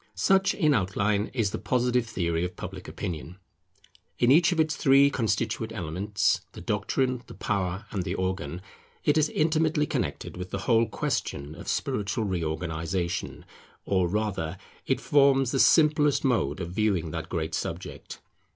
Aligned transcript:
Such, 0.15 0.55
in 0.55 0.73
outline, 0.73 1.29
is 1.31 1.51
the 1.51 1.59
Positive 1.59 2.07
theory 2.07 2.43
of 2.43 2.55
Public 2.55 2.87
Opinion. 2.87 3.37
In 4.17 4.31
each 4.31 4.51
of 4.51 4.59
its 4.59 4.75
three 4.75 5.11
constituent 5.11 5.71
elements, 5.71 6.41
the 6.53 6.59
Doctrine, 6.59 7.21
the 7.27 7.35
Power, 7.35 7.85
and 7.91 8.01
the 8.01 8.15
Organ, 8.15 8.63
it 9.03 9.15
is 9.15 9.29
intimately 9.29 9.85
connected 9.85 10.37
with 10.37 10.49
the 10.49 10.57
whole 10.65 10.87
question 10.87 11.53
of 11.53 11.67
spiritual 11.67 12.23
reorganization; 12.23 13.45
or 13.85 14.07
rather, 14.07 14.57
it 14.87 14.99
forms 14.99 15.51
the 15.51 15.59
simplest 15.59 16.23
mode 16.23 16.59
of 16.61 16.71
viewing 16.71 17.11
that 17.11 17.29
great 17.29 17.53
subject. 17.53 18.17